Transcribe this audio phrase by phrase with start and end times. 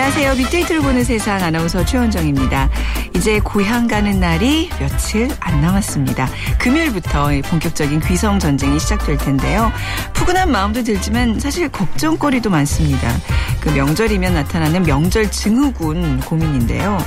[0.00, 0.34] 안녕하세요.
[0.34, 2.70] 빅데이터를 보는 세상 아나운서 최원정입니다.
[3.14, 6.28] 이제 고향 가는 날이 며칠 안 남았습니다.
[6.58, 9.72] 금요일부터 본격적인 귀성 전쟁이 시작될 텐데요.
[10.14, 13.10] 푸근한 마음도 들지만 사실 걱정거리도 많습니다.
[13.60, 16.98] 그 명절이면 나타나는 명절 증후군 고민인데요.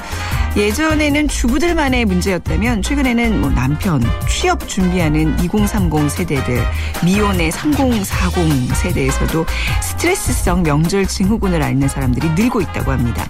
[0.56, 6.64] 예전에는 주부들만의 문제였다면 최근에는 뭐 남편, 취업 준비하는 2030 세대들,
[7.04, 9.46] 미혼의 3040 세대에서도
[9.82, 13.26] 스트레스성 명절 증후군을 앓는 사람들이 늘고 있다고 합니다.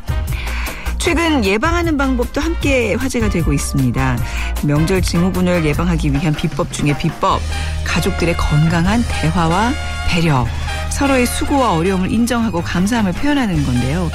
[1.04, 4.18] 최근 예방하는 방법도 함께 화제가 되고 있습니다.
[4.64, 7.42] 명절 증후군을 예방하기 위한 비법 중에 비법,
[7.84, 9.74] 가족들의 건강한 대화와
[10.08, 10.48] 배려,
[10.90, 14.10] 서로의 수고와 어려움을 인정하고 감사함을 표현하는 건데요.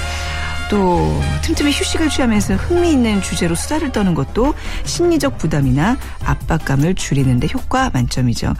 [0.70, 7.91] 또 틈틈이 휴식을 취하면서 흥미있는 주제로 수다를 떠는 것도 심리적 부담이나 압박감을 줄이는 데 효과
[7.91, 8.55] 만점이죠.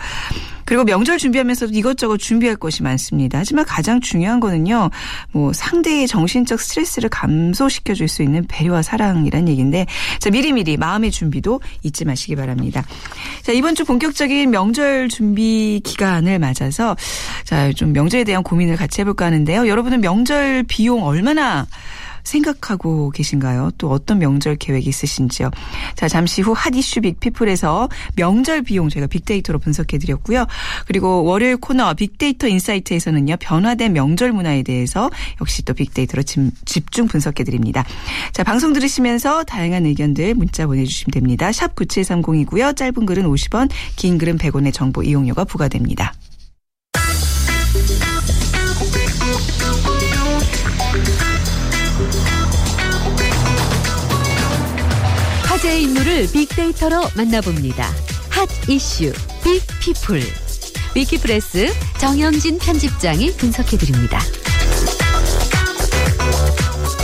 [0.69, 3.39] 그리고 명절 준비하면서도 이것저것 준비할 것이 많습니다.
[3.39, 4.91] 하지만 가장 중요한 거는요,
[5.33, 9.87] 뭐 상대의 정신적 스트레스를 감소시켜 줄 수 있는 배려와 사랑이란 얘기인데,
[10.19, 12.85] 자, 미리미리 마음의 준비도 잊지 마시기 바랍니다.
[13.43, 16.97] 자, 이번 주 본격적인 명절 준비 기간을 맞아서,
[17.45, 19.69] 자, 좀 명절에 대한 고민을 같이 해 볼까 하는데요.
[19.69, 21.67] 여러분은 명절 비용 얼마나
[22.29, 23.73] 생각하고 계신가요?
[23.79, 25.51] 또 어떤 명절 계획이 있으신지요?
[25.97, 30.47] 자, 잠시 후 핫 이슈 빅피플에서 명절 비용 저희가 빅데이터로 분석해 드렸고요.
[30.87, 33.37] 그리고 월요일 코너 빅데이터 인사이트에서는요.
[33.41, 37.85] 변화된 명절 문화에 대해서 역시 또 빅데이터로 집중 분석해 드립니다.
[38.33, 41.51] 자, 방송 들으시면서 다양한 의견들 문자 보내 주시면 됩니다.
[41.53, 42.77] 샵 9730이고요.
[42.77, 46.13] 짧은 글은 50원, 긴 글은 100원의 정보 이용료가 부과됩니다.
[56.19, 57.87] 인물을 빅데이터로 만나봅니다.
[58.31, 59.13] Hot Issue
[59.45, 60.21] Big People
[60.97, 61.69] 위키프레스
[61.99, 64.19] 정영진 편집장이 분석해드립니다.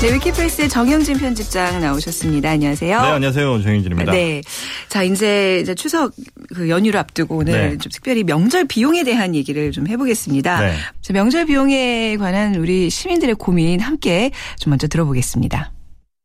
[0.00, 2.50] 네, 위키프레스의 정영진 편집장 나오셨습니다.
[2.50, 3.00] 안녕하세요.
[3.00, 3.62] 네, 안녕하세요.
[3.62, 4.12] 정영진입니다.
[4.12, 4.42] 네.
[4.88, 6.12] 자, 이제, 이제 추석
[6.54, 7.78] 그 연휴를 앞두고 오늘 네.
[7.78, 10.60] 좀 특별히 명절 비용에 대한 얘기를 좀 해보겠습니다.
[10.60, 10.74] 네.
[11.00, 15.73] 자, 명절 비용에 관한 우리 시민들의 고민 함께 좀 먼저 들어보겠습니다.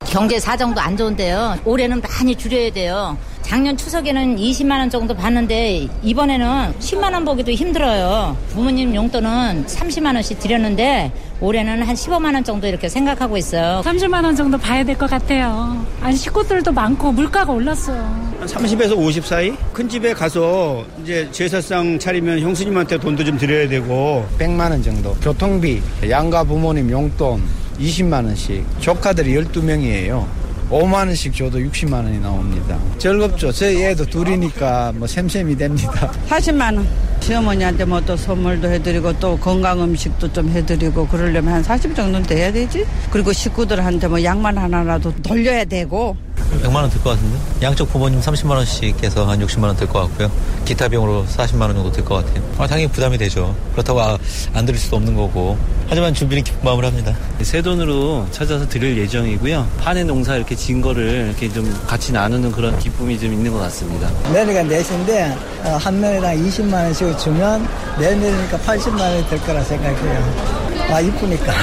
[0.07, 1.59] 경제 사정도 안 좋은데요.
[1.65, 3.17] 올해는 많이 줄여야 돼요.
[3.41, 8.35] 작년 추석에는 20만 원 정도 받는데 이번에는 10만 원 보기도 힘들어요.
[8.49, 11.11] 부모님 용돈은 30만 원씩 드렸는데
[11.41, 13.81] 올해는 한 15만 원 정도 이렇게 생각하고 있어요.
[13.85, 15.85] 30만 원 정도 봐야 될 것 같아요.
[16.01, 17.97] 아니 식구들도 많고 물가가 올랐어요.
[18.39, 19.53] 한 30에서 50 사이?
[19.71, 25.13] 큰 집에 가서 이제 제사상 차리면 형수님한테 돈도 좀 드려야 되고 100만 원 정도.
[25.15, 27.41] 교통비, 양가 부모님 용돈
[27.79, 28.65] 20만 원씩.
[28.79, 30.25] 조카들이 12명이에요.
[30.69, 32.77] 5만 원씩 줘도 60만 원이 나옵니다.
[32.97, 33.51] 즐겁죠.
[33.53, 36.11] 저희 애도 둘이니까 뭐 샘샘이 됩니다.
[36.29, 36.87] 40만 원.
[37.19, 42.51] 시어머니한테 뭐 또 선물도 해드리고 또 건강 음식도 좀 해드리고 그러려면 한 40 정도는 돼야
[42.51, 42.85] 되지.
[43.11, 46.15] 그리고 식구들한테 뭐 양말 하나라도 돌려야 되고
[46.63, 49.99] 100만 원 들 것 같은데 양쪽 부모님 30만 원씩 해서 한 60만 원 들 것
[50.07, 50.31] 같고요.
[50.65, 52.43] 기타 비용으로 40만 원 정도 들 것 같아요.
[52.57, 53.55] 아, 당연히 부담이 되죠.
[53.73, 54.17] 그렇다고 아,
[54.53, 55.57] 안 드릴 수도 없는 거고.
[55.87, 57.15] 하지만 준비는 기쁜 마음으로 합니다.
[57.41, 59.67] 새 돈으로 찾아서 드릴 예정이고요.
[59.79, 64.09] 한해 농사 이렇게 진 거를 이렇게 좀 같이 나누는 그런 기쁨이 좀 있는 것 같습니다.
[64.31, 65.35] 내년가 넷인데
[65.65, 67.67] 어, 한 명이당 20만 원씩 주면
[67.99, 70.93] 내년이니까 80만 원이 될 거라 생각해요.
[70.93, 71.53] 아 이쁘니까.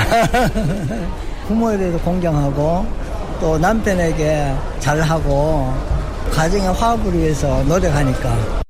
[1.48, 2.86] 부모에 대해서 공경하고
[3.40, 5.72] 또 남편에게 잘하고
[6.32, 8.62] 가정의 화합을 위해서 노력하니까.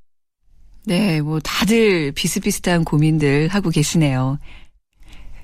[0.85, 4.39] 네, 뭐 다들 비슷비슷한 고민들 하고 계시네요.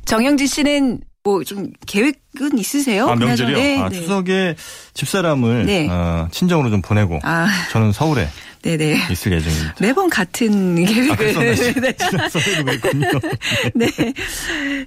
[0.05, 3.09] 정영진 씨는 뭐 좀 계획은 있으세요?
[3.09, 3.57] 아, 명절이요?
[3.57, 3.95] 네, 아, 네.
[4.01, 4.57] 추석에
[4.95, 5.89] 집사람을 네.
[5.89, 7.47] 어, 친정으로 좀 보내고 아.
[7.71, 8.29] 저는 서울에
[8.63, 9.09] 네네.
[9.11, 9.75] 있을 예정입니다.
[9.81, 11.37] 매번 같은 계획을.
[11.37, 11.41] 아,
[11.81, 11.95] 네.
[12.65, 13.09] 그랬군요.
[13.75, 13.87] 네.
[13.91, 14.15] 네.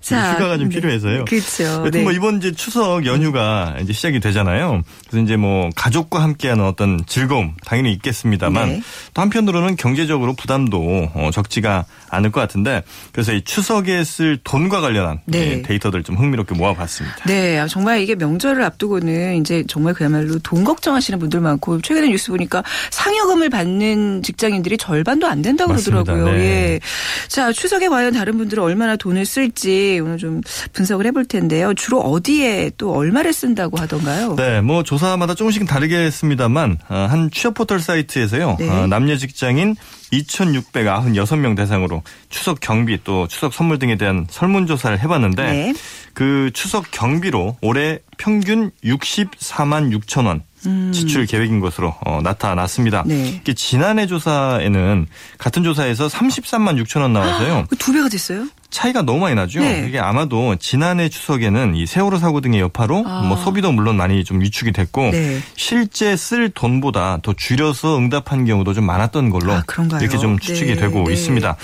[0.01, 0.33] 자.
[0.33, 0.75] 휴가가 좀 네.
[0.75, 1.25] 필요해서요.
[1.25, 1.89] 그렇죠.
[1.91, 2.01] 네.
[2.01, 4.81] 뭐 이번 이제 추석 연휴가 이제 시작이 되잖아요.
[5.09, 8.81] 그래서 이제 뭐 가족과 함께하는 어떤 즐거움 당연히 있겠습니다만 네.
[9.13, 15.19] 또 한편으로는 경제적으로 부담도 어, 적지가 않을 것 같은데 그래서 이 추석에 쓸 돈과 관련한
[15.25, 15.61] 네.
[15.63, 17.25] 데이터들 좀 흥미롭게 모아봤습니다.
[17.25, 17.59] 네.
[17.59, 22.63] 아, 정말 이게 명절을 앞두고는 이제 정말 그야말로 돈 걱정하시는 분들 많고 최근에 뉴스 보니까
[22.91, 26.03] 상여금을 받 받는 직장인들이 절반도 안 된다고 맞습니다.
[26.03, 26.37] 그러더라고요.
[26.37, 26.45] 네.
[26.45, 26.79] 예.
[27.27, 30.41] 자, 추석에 과연 다른 분들은 얼마나 돈을 쓸지 오늘 좀
[30.73, 31.73] 분석을 해볼 텐데요.
[31.73, 34.35] 주로 어디에 또 얼마를 쓴다고 하던가요?
[34.35, 38.57] 네, 뭐 조사마다 조금씩은 다르겠습니다만 어, 한 취업 포털 사이트에서요.
[38.59, 38.69] 네.
[38.69, 39.75] 어, 남녀 직장인
[40.13, 45.73] 2,696명 대상으로 추석 경비 또 추석 선물 등에 대한 설문조사를 해봤는데 네.
[46.13, 50.91] 그 추석 경비로 올해 평균 64만 6천 원 음.
[50.93, 53.03] 지출 계획인 것으로 어, 나타났습니다.
[53.05, 53.41] 네.
[53.55, 55.07] 지난해 조사에는
[55.37, 57.65] 같은 조사에서 33만 6천 원 나와서요.
[57.77, 58.47] 두 배가 됐어요?
[58.69, 59.61] 차이가 너무 많이 나죠.
[59.61, 59.85] 네.
[59.87, 63.21] 이게 아마도 지난해 추석에는 이 세월호 사고 등의 여파로 아.
[63.21, 65.39] 뭐 소비도 물론 많이 좀 위축이 됐고 네.
[65.55, 69.63] 실제 쓸 돈보다 더 줄여서 응답한 경우도 좀 많았던 걸로 아?
[70.01, 71.13] 이렇게 좀 추측이 네, 되고 네.
[71.13, 71.55] 있습니다.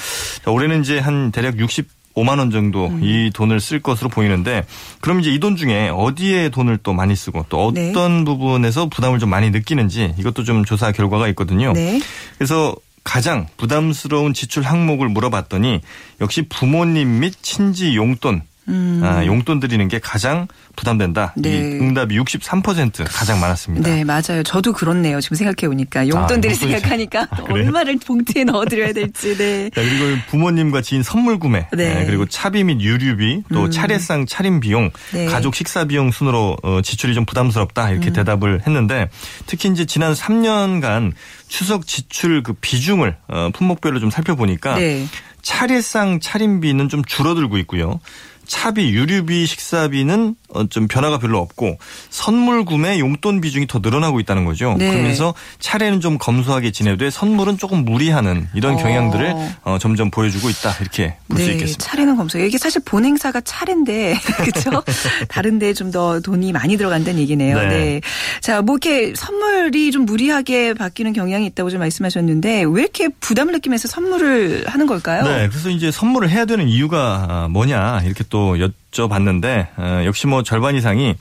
[0.45, 1.59] 자, 올해는 이제 한 대략
[2.16, 3.02] 65만 원 정도 음.
[3.04, 4.63] 이 돈을 쓸 것으로 보이는데
[5.02, 7.90] 그럼 이제 이 돈 중에 어디에 돈을 또 많이 쓰고 또 네.
[7.90, 11.74] 어떤 부분에서 부담을 좀 많이 느끼는지 이것도 좀 조사 결과가 있거든요.
[11.74, 12.00] 네.
[12.38, 15.81] 그래서 가장 부담스러운 지출 항목을 물어봤더니
[16.22, 19.01] 역시 부모님 및 친지 용돈 음.
[19.03, 21.33] 아, 용돈 드리는 게 가장 부담된다.
[21.35, 21.50] 네.
[21.50, 23.89] 이 응답이 63% 가장 많았습니다.
[23.89, 24.41] 네, 맞아요.
[24.44, 25.19] 저도 그렇네요.
[25.19, 27.44] 지금 생각해 보니까 용돈들이 아, 용돈이 생각하니까 아?
[27.50, 29.38] 얼마를 봉투에 넣어 드려야 될지.
[29.38, 29.69] 네.
[29.75, 31.94] 자, 그리고 부모님과 지인 선물 구매, 네.
[31.95, 33.71] 네, 그리고 차비 및 유류비, 또 음.
[33.71, 35.25] 차례상 차림 비용, 네.
[35.25, 38.13] 가족 식사 비용 순으로 어, 지출이 좀 부담스럽다 이렇게 음.
[38.13, 39.09] 대답을 했는데
[39.45, 41.12] 특히 이제 지난 3년간
[41.47, 45.06] 추석 지출 그 비중을 어, 품목별로 좀 살펴보니까 네.
[45.41, 48.00] 차례상 차림비는 좀 줄어들고 있고요.
[48.45, 51.77] 차비, 유류비, 식사비는 어, 좀 변화가 별로 없고
[52.09, 54.75] 선물 구매 용돈 비중이 더 늘어나고 있다는 거죠.
[54.77, 54.89] 네.
[54.89, 58.77] 그러면서 차례는 좀 검소하게 지내되 선물은 조금 무리하는 이런 어.
[58.77, 61.83] 경향들을 어, 점점 보여주고 있다 이렇게 볼수 네, 있겠습니다.
[61.86, 62.39] 차례는 검소.
[62.39, 64.83] 이게 사실 본 행사가 차례인데, 그렇죠?
[65.27, 67.57] 다른데 좀 더 돈이 많이 들어간다는 얘기네요.
[67.59, 67.68] 네.
[67.68, 68.01] 네.
[68.39, 73.89] 자, 뭐 이렇게 선물이 좀 무리하게 바뀌는 경향이 있다고 좀 말씀하셨는데, 왜 이렇게 부담을 느끼면서
[73.89, 75.24] 선물을 하는 걸까요?
[75.24, 78.57] 네, 그래서 이제 선물을 해야 되는 이유가 뭐냐 이렇게 또
[78.91, 81.15] 여쭤봤는데 어, 역시 뭐 절반 이상이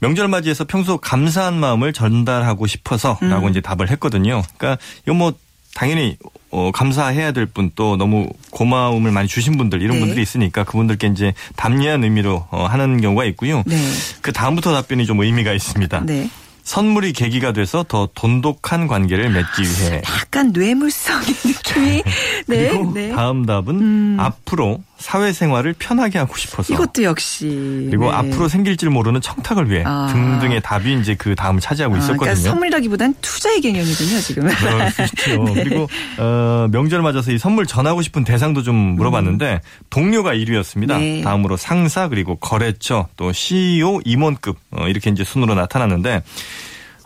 [0.00, 3.50] 명절 맞이해서 평소 감사한 마음을 전달하고 싶어서라고 음.
[3.50, 4.42] 이제 답을 했거든요.
[4.56, 5.32] 그러니까 이거 뭐
[5.74, 6.16] 당연히
[6.50, 10.00] 어, 감사해야 될 분 또 너무 고마움을 많이 주신 분들 이런 네.
[10.00, 13.62] 분들이 있으니까 그분들께 이제 담례한 의미로 어, 하는 경우가 있고요.
[13.66, 13.76] 네.
[14.20, 16.02] 그 다음부터 답변이 좀 의미가 있습니다.
[16.06, 16.30] 네.
[16.62, 22.02] 선물이 계기가 돼서 더 돈독한 관계를 맺기 위해 약간 뇌물성의 느낌이.
[22.46, 22.68] 네.
[22.68, 23.10] 그리고 네.
[23.10, 24.16] 다음 답은 음.
[24.20, 27.46] 앞으로 사회생활을 편하게 하고 싶어서 이것도 역시.
[27.90, 28.16] 그리고 네.
[28.16, 30.08] 앞으로 생길 줄 모르는 청탁을 위해 아.
[30.10, 32.20] 등등의 답이 이제 그 다음을 차지하고 아, 있었거든요.
[32.20, 34.48] 그러니까 선물이라기보단 투자의 개념이군요, 지금.
[34.48, 35.44] 그럴 수 있죠.
[35.44, 35.54] 네.
[35.62, 39.60] 그리고 어, 명절 맞아서 이 선물 전하고 싶은 대상도 좀 물어봤는데
[39.90, 40.92] 동료가 1위였습니다.
[40.92, 41.00] 음.
[41.00, 41.20] 네.
[41.20, 46.20] 다음으로 상사 그리고 거래처 또 CEO 임원급 어, 이렇게 이제 순으로 나타났는데 어,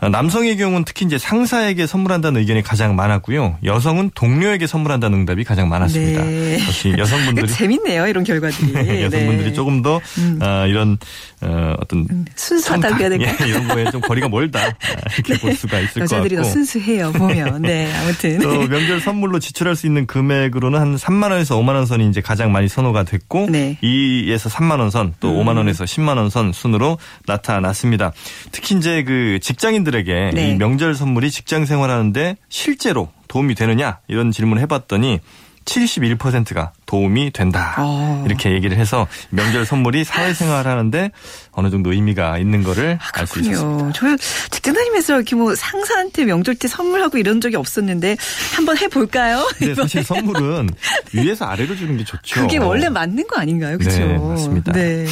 [0.00, 3.58] 남성의 경우는 특히 이제 상사에게 선물한다는 의견이 가장 많았고요.
[3.64, 6.22] 여성은 동료에게 선물한다는 응답이 가장 많았습니다.
[6.24, 6.54] 네.
[6.64, 8.74] 역시 여성분들이 재밌네요, 이런 결과들이.
[9.02, 9.52] 여성분들이 네.
[9.52, 10.38] 조금 더 음.
[10.40, 10.98] 어, 이런
[11.40, 12.06] 어, 어떤
[12.36, 13.34] 순수하다고 해야 될까요?
[13.42, 14.72] 예, 이런 거에 좀 거리가 멀다 아,
[15.16, 16.52] 이렇게 볼 수가 있을 것 여자들이 더 같고.
[16.52, 17.62] 순수해요, 보면.
[17.62, 18.38] 네, 아무튼.
[18.38, 22.52] 또 명절 선물로 지출할 수 있는 금액으로는 한 3만 원에서 5만 원 선이 이제 가장
[22.52, 23.76] 많이 선호가 됐고 네.
[23.82, 25.44] 2에서 3만 원 선, 또 음.
[25.44, 28.12] 5만 원에서 10만 원 선 순으로 나타났습니다.
[28.52, 30.50] 특히 이제 그 직장인들 에게 네.
[30.50, 35.20] 이 명절 선물이 직장 생활하는데 실제로 도움이 되느냐 이런 질문을 해봤더니
[35.64, 37.74] 71%가 도움이 된다.
[37.78, 38.24] 어.
[38.26, 41.10] 이렇게 얘기를 해서 명절 선물이 사회생활 하는데
[41.52, 43.92] 어느 정도 의미가 있는 거를 알수 있었습니다.
[43.92, 44.16] 저는
[44.50, 48.16] 직장 다니면서 이렇게 뭐 상사한테 명절 때 선물하고 이런 적이 없었는데
[48.56, 49.46] 한번 해볼까요?
[49.58, 50.70] 근데 사실 선물은
[51.12, 52.40] 위에서 아래로 주는 게 좋죠.
[52.40, 53.76] 그게 원래 맞는 거 아닌가요?
[53.78, 53.98] 그렇죠?
[53.98, 54.72] 네, 맞습니다.
[54.72, 55.06] 네.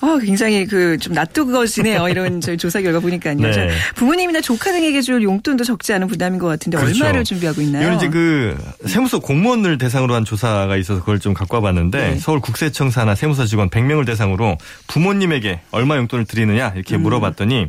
[0.00, 2.08] 어, 굉장히 그 좀 낯뜨거워지네요.
[2.08, 3.34] 이런 저희 조사 결과 보니까요.
[3.36, 3.52] 네.
[3.52, 3.60] 저
[3.96, 7.02] 부모님이나 조카 등에게 줄 용돈도 적지 않은 부담인 것 같은데 그렇죠.
[7.04, 7.82] 얼마를 준비하고 있나요?
[7.84, 8.56] 이건 이제 그
[8.86, 12.18] 세무서 공무원을 대상으로 한 조사가 있어서 그걸 좀 갖고 와봤는데 네.
[12.18, 17.02] 서울 국세청 사나 세무서 직원 100명을 대상으로 부모님에게 얼마 용돈을 드리느냐 이렇게 음.
[17.02, 17.68] 물어봤더니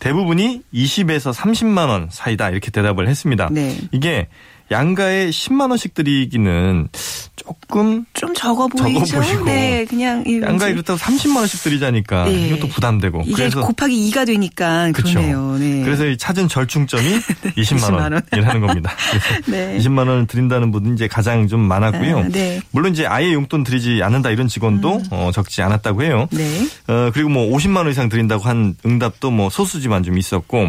[0.00, 3.48] 대부분이 20에서 30만 원 사이다 이렇게 대답을 했습니다.
[3.52, 3.78] 네.
[3.92, 4.26] 이게
[4.70, 6.88] 양가에 10만 원씩 드리기는
[7.34, 9.04] 조금 좀 적어 보이죠?
[9.04, 9.44] 적어 보이고.
[9.46, 12.48] 네, 그냥 이 양가에 왠지 그렇다고 30만 원씩 드리자니까 네.
[12.48, 15.14] 이것도 부담되고 이게 그래서 곱하기 2가 되니까 그렇죠.
[15.14, 15.56] 그러네요.
[15.58, 15.82] 네.
[15.82, 17.02] 그래서 이 찾은 절충점이
[17.56, 18.22] 20만 20만 원.
[18.32, 18.92] 원이라는 겁니다.
[19.44, 19.78] 그래서 네.
[19.78, 22.18] 20만 원을 드린다는 분이 이제 가장 좀 많았고요.
[22.18, 22.60] 아, 네.
[22.70, 26.28] 물론 이제 아예 용돈 드리지 않는다 이런 직원도 어, 적지 않았다고 해요.
[26.30, 26.60] 네.
[26.86, 30.68] 어, 그리고 뭐 50만 원 이상 드린다고 한 응답도 뭐 소수지만 좀 있었고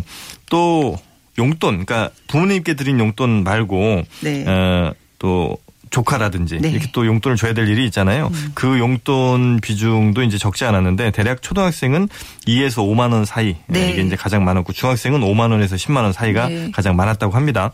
[0.50, 0.98] 또
[1.42, 4.46] 용돈, 그러니까 부모님께 드린 용돈 말고 네.
[4.48, 5.58] 어, 또
[5.92, 6.70] 조카라든지 네.
[6.70, 8.32] 이렇게 또 용돈을 줘야 될 일이 있잖아요.
[8.34, 8.52] 음.
[8.54, 12.08] 그 용돈 비중도 이제 적지 않았는데 대략 초등학생은
[12.48, 13.92] 2에서 5만 원 사이 네.
[13.92, 16.72] 이게 이제 가장 많았고 중학생은 5만 원에서 10만 원 사이가 네.
[16.72, 17.72] 가장 많았다고 합니다.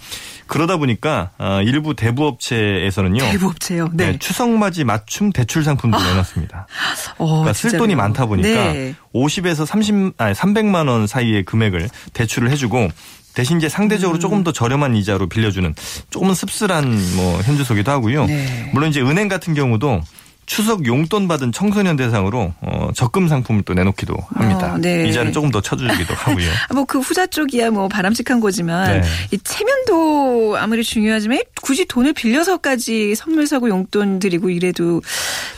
[0.47, 3.19] 그러다 보니까 어, 일부 대부업체에서는요.
[3.19, 3.89] 대부업체요.
[3.93, 4.13] 네.
[4.13, 6.67] 네, 추석맞이 맞춤 대출 상품도 내놨습니다.
[7.19, 7.77] 어, 그러니까 쓸.
[7.77, 8.95] 돈이 많다 보니까 네.
[9.13, 12.89] 50에서 30, 아니 300만 원 사이의 금액을 대출을 해주고
[13.37, 14.19] 대신 이제 상대적으로 음.
[14.19, 15.75] 조금 더 저렴한 이자로 빌려주는
[16.09, 18.25] 조금은 씁쓸한 뭐 현주소기도 하고요.
[18.25, 18.71] 네.
[18.73, 20.01] 물론 이제 은행 같은 경우도
[20.47, 24.73] 추석 용돈 받은 청소년 대상으로 어, 적금 상품을 또 내놓기도 합니다.
[24.73, 25.07] 어, 네.
[25.07, 26.49] 이자를 조금 더 쳐주기도 하고요.
[26.73, 29.07] 뭐 그 후자 쪽이야 뭐 바람직한 거지만 네.
[29.31, 35.01] 이 체면도 아무리 중요하지만 굳이 돈을 빌려서까지 선물 사고 용돈 드리고 이래도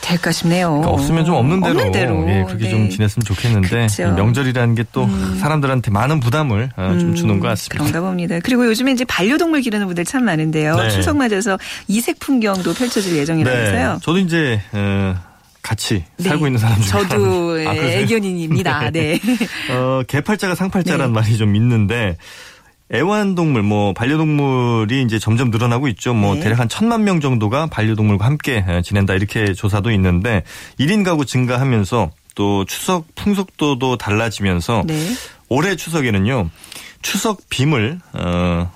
[0.10, 0.70] 될까 싶네요.
[0.70, 2.30] 그러니까 없으면 좀 없는 대로, 없는 대로.
[2.30, 2.70] 예, 그렇게 네.
[2.70, 4.12] 좀 지냈으면 좋겠는데 그쵸.
[4.12, 5.08] 명절이라는 게또
[5.40, 7.84] 사람들한테 많은 부담을 어, 좀 주는 것 같습니다.
[7.84, 8.40] 그런가 봅니다.
[8.44, 10.76] 그리고 요즘에 이제 반려동물 기르는 분들 참 많은데요.
[10.76, 10.90] 네.
[10.90, 14.00] 추석 맞아서 이색 풍경도 펼쳐질 예정이라면서요.
[14.02, 15.16] 저도 이제 어,
[15.62, 16.30] 같이 네.
[16.30, 17.16] 살고 있는 사람 중에 저도.
[17.68, 18.00] 아, 그러세요?
[18.02, 18.90] 애견인입니다.
[18.92, 19.20] 네.
[19.72, 21.20] 어, 개팔자가 상팔자란 네.
[21.20, 22.18] 말이 좀 있는데
[22.94, 26.14] 애완동물, 뭐 반려동물이 이제 점점 늘어나고 있죠.
[26.14, 26.42] 뭐 네.
[26.42, 30.44] 대략 한 천만 명 정도가 반려동물과 함께 어, 지낸다 이렇게 조사도 있는데
[30.80, 35.14] 1인 가구 증가하면서 또 추석 풍속도도 달라지면서 네.
[35.50, 36.50] 올해 추석에는요
[37.02, 38.72] 추석 빔을 어,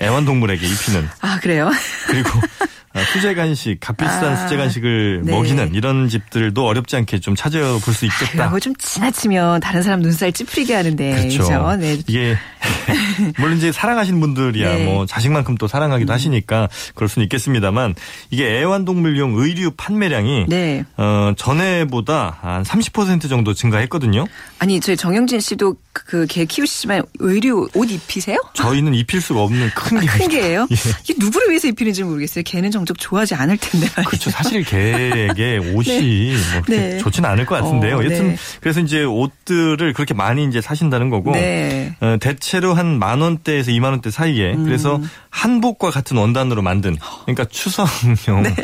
[0.00, 1.70] 애완동물에게 입히는 아 그래요?
[2.06, 2.66] 그리고 아,
[3.12, 5.32] 수제 간식, 값비싼 아, 수제 간식을 네.
[5.32, 8.48] 먹이는 이런 집들도 어렵지 않게 좀 찾아볼 수 있겠다.
[8.48, 11.10] 이거 좀 지나치면 다른 사람 눈살 찌푸리게 하는데.
[11.10, 11.38] 그렇죠.
[11.38, 11.76] 그죠?
[11.76, 11.98] 네.
[12.08, 12.36] 이게
[13.38, 14.80] 물론 이제 사랑하시는 분들이야 네.
[14.80, 14.84] 음.
[14.86, 17.94] 뭐 자식만큼 또 사랑하기도 하시니까 그럴 수는 있겠습니다만
[18.30, 20.84] 이게 애완동물용 의류 판매량이 네.
[20.96, 24.26] 어, 전에보다 한 30% 정도 증가했거든요.
[24.58, 28.36] 아니 저희 정영진 씨도 그개 키우시지만 의류 옷 입히세요?
[28.54, 30.66] 저희는 입힐 수가 없는 큰 아, 게큰 개예요?
[31.02, 32.44] 이게 누구를 위해서 입히는지 모르겠어요.
[32.44, 33.88] 개는 정적 좋아하지 않을 텐데.
[34.06, 34.30] 그렇죠.
[34.30, 36.98] 사실 개에게 옷이 뭐 그렇게 네.
[36.98, 37.98] 좋지는 않을 것 같은데요.
[37.98, 38.36] 어, 여튼 네.
[38.60, 41.94] 그래서 이제 옷들을 그렇게 많이 이제 사신다는 거고 네.
[42.00, 44.64] 어, 대체로 한 만 원대에서 2만 원대 사이에 음.
[44.64, 48.44] 그래서 한복과 같은 원단으로 만든 그러니까 추석용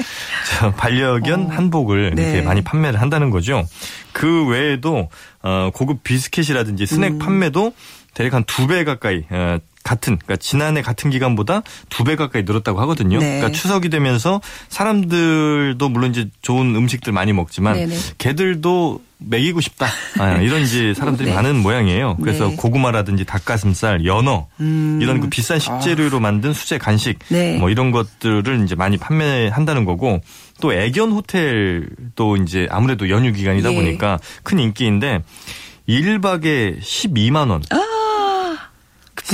[0.58, 2.22] 저 반려견 한복을 네.
[2.22, 3.64] 이렇게 많이 판매를 한다는 거죠.
[4.12, 5.35] 그 외에도 어,
[5.74, 7.18] 고급 비스켓이라든지 스낵 음.
[7.18, 7.72] 판매도
[8.16, 12.80] 대략 한 두 배 가까이 어, 같은 그러니까 지난해 같은 기간보다 두 배 가까이 늘었다고
[12.80, 13.18] 하거든요.
[13.20, 13.36] 네.
[13.38, 17.94] 그러니까 추석이 되면서 사람들도 물론 이제 좋은 음식들 많이 먹지만 네네.
[18.18, 19.86] 개들도 먹이고 싶다
[20.18, 21.34] 아, 이런 이제 사람들이 네.
[21.34, 22.16] 많은 모양이에요.
[22.22, 22.56] 그래서 네.
[22.56, 24.98] 고구마라든지 닭가슴살, 연어 음.
[25.00, 27.56] 이런 그 비싼 식재료로 만든 수제 간식 네.
[27.58, 30.20] 뭐 이런 것들을 이제 많이 판매한다는 거고
[30.60, 33.74] 또 애견 호텔도 이제 아무래도 연휴 기간이다 예.
[33.74, 35.22] 보니까 큰 인기인데
[35.88, 37.62] 1박에 12만 원.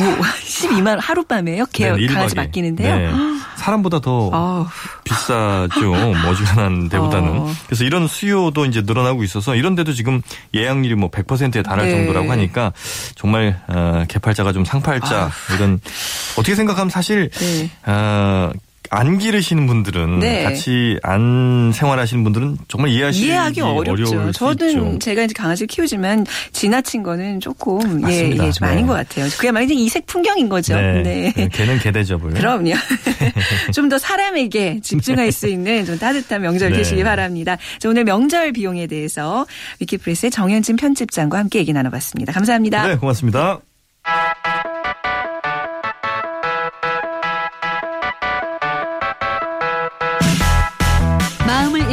[0.01, 1.67] 뭐 12만 하룻밤에요?
[1.73, 2.35] 개 네, 강아지.
[2.35, 2.97] 맡기는데요?
[2.97, 3.11] 네.
[3.57, 4.67] 사람보다 더.
[5.05, 5.93] 비싸죠.
[5.93, 7.29] 머지않은 데보다는.
[7.39, 7.53] 어.
[7.67, 10.23] 그래서 이런 수요도 이제 늘어나고 있어서 이런 데도 지금
[10.55, 11.93] 예약률이 뭐 100%에 달할 네.
[11.93, 12.73] 정도라고 하니까
[13.15, 15.81] 정말 어, 개팔자가 좀 상팔자 이런
[16.37, 17.71] 어떻게 생각하면 사실 네.
[17.87, 18.51] 어,
[18.95, 20.43] 안 기르시는 분들은 네.
[20.45, 24.33] 같이 안 생활하시는 분들은 정말 이해하시기 이해하기 어렵죠.
[24.33, 25.01] 저는.
[25.01, 28.47] 제가 이제 강아지를 키우지만 지나친 거는 조금 예, 맞습니다.
[28.47, 28.73] 예, 좀 네.
[28.73, 29.27] 아닌 것 같아요.
[29.39, 30.75] 그야말로 이제 이색 풍경인 거죠.
[30.77, 31.33] 네.
[31.53, 32.33] 개는 개대접을.
[32.35, 32.73] 그럼요.
[33.73, 36.79] 좀 더 사람에게 집중할 수 있는 좀 따뜻한 명절 네.
[36.79, 37.59] 되시기 바랍니다.
[37.79, 39.47] 자, 오늘 명절 비용에 대해서
[39.81, 42.33] 위키프레스의 정현진 편집장과 함께 얘기 나눠봤습니다.
[42.33, 42.87] 감사합니다.
[42.87, 43.61] 네, 고맙습니다.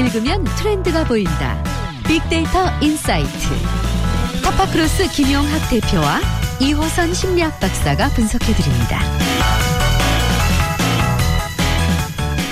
[0.09, 1.63] 읽으면 트렌드가 보인다.
[2.07, 3.29] 빅데이터 insight.
[4.43, 6.19] 타파크로스 김용학 대표와
[6.59, 8.99] 이호선 심리학 박사가 분석해 드립니다.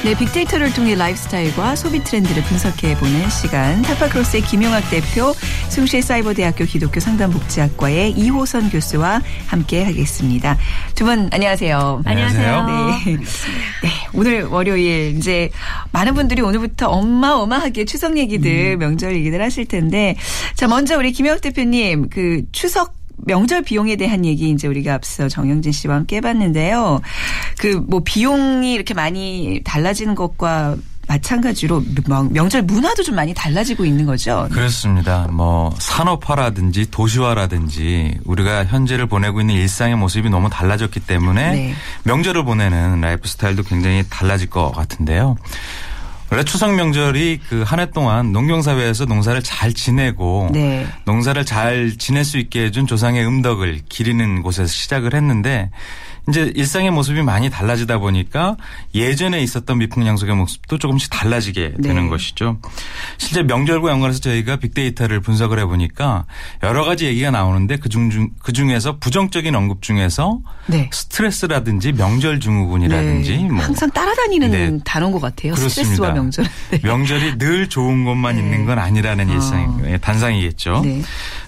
[0.08, 3.82] 네, 빅데이터를 통해 라이프스타일과 소비 트렌드를 분석해보는 시간.
[3.82, 5.34] 타파크로스의 김용학 대표,
[5.68, 10.58] 숭실 사이버대학교 기독교 상담복지학과의 이호선 교수와 함께 하겠습니다.
[10.96, 12.04] 두 분 안녕하세요.
[12.06, 12.66] 안녕하세요.
[13.06, 13.16] 네.
[13.16, 15.50] 네, 오늘 월요일 이제
[15.92, 20.16] 많은 분들이 오늘부터 어마어마하게 추석 얘기들, 명절 얘기들 하실 텐데
[20.56, 22.97] 자, 먼저 우리 김용학 대표님 그 추석
[23.28, 27.02] 명절 비용에 대한 얘기 이제 우리가 앞서 정영진 씨와 함께 해봤는데요.
[27.60, 30.76] 그 뭐 비용이 이렇게 많이 달라지는 것과
[31.08, 34.48] 마찬가지로 명- 명절 문화도 좀 많이 달라지고 있는 거죠.
[34.52, 35.28] 그렇습니다.
[35.32, 41.74] 뭐 산업화라든지 도시화라든지 우리가 현재를 보내고 있는 일상의 모습이 너무 달라졌기 때문에 네.
[42.04, 45.38] 명절을 보내는 라이프 스타일도 굉장히 달라질 것 같은데요.
[46.30, 50.86] 원래 추석 명절이 그 한 해 동안 농경사회에서 농사를 잘 지내고 네.
[51.06, 55.70] 농사를 잘 지낼 수 있게 해준 조상의 음덕을 기리는 곳에서 시작을 했는데
[56.30, 58.58] 이제 일상의 모습이 많이 달라지다 보니까
[58.94, 61.88] 예전에 있었던 미풍양속의 모습도 조금씩 달라지게 네.
[61.88, 62.58] 되는 것이죠.
[63.18, 66.26] 실제 명절과 연관해서 저희가 빅데이터를 분석을 해보니까
[66.64, 70.90] 여러 가지 얘기가 나오는데 그중 그 중에서 부정적인 언급 중에서 네.
[70.92, 73.44] 스트레스라든지 명절 증후군이라든지 네.
[73.44, 74.78] 뭐 항상 따라다니는 네.
[74.84, 75.54] 단어인 것 같아요.
[75.54, 75.70] 그렇습니다.
[75.70, 76.46] 스트레스와 명절.
[76.72, 76.80] 네.
[76.84, 80.84] 명절이 늘 좋은 것만 있는 건 아니라는 일상의 단상이겠죠.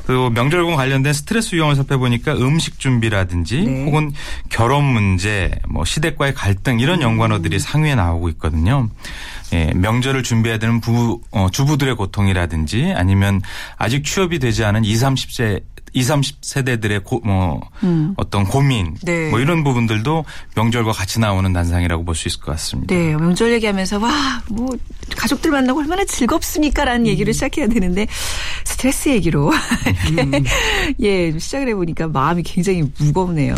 [0.09, 0.15] 네.
[0.15, 3.85] 그 명절과 관련된 스트레스 유형을 살펴보니까 음식 준비라든지 네.
[3.85, 4.11] 혹은
[4.49, 8.89] 결혼 문제, 뭐 시댁과의 갈등 이런 연관어들이 상위에 나오고 있거든요.
[9.53, 13.41] 예, 명절을 준비해야 되는 부부, 어, 주부들의 고통이라든지 아니면
[13.77, 15.61] 아직 취업이 되지 않은 20, 30세
[15.93, 18.13] 20, 30세대들의 고, 뭐 음.
[18.17, 19.29] 어떤 고민 네.
[19.29, 22.93] 뭐 이런 부분들도 명절과 같이 나오는 단상이라고 볼 수 있을 것 같습니다.
[22.93, 24.67] 네, 명절 얘기하면서 와, 뭐
[25.15, 28.07] 가족들 만나고 얼마나 즐겁습니까라는 얘기를 시작해야 되는데
[28.65, 29.51] 스트레스 얘기로
[30.09, 30.43] 이렇게
[30.99, 33.55] 예좀 시작을 해 보니까 마음이 굉장히 무겁네요.